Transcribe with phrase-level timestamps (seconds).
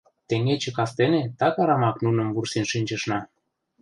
[0.27, 3.19] Теҥгече кастене так арамак нуным вурсен шинчышна.